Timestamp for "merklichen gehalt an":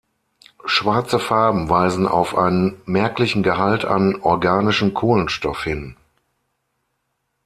2.87-4.15